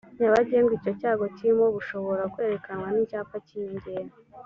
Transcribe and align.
nyabagendwa 0.17 0.73
icyo 0.77 0.91
cyago 0.99 1.25
kirimo 1.35 1.65
bushobora 1.75 2.23
kwerekanwa 2.33 2.87
n 2.91 2.97
icyapa 3.03 3.35
cy 3.45 3.53
inyongera 3.59 4.13